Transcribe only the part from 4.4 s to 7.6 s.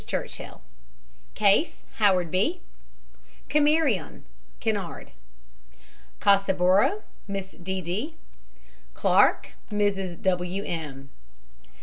KENARD. CASSEBORO, MISS